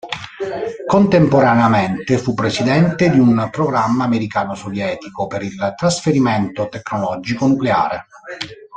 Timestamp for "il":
5.43-5.75